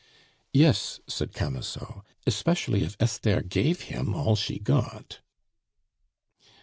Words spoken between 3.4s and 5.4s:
gave him all she got."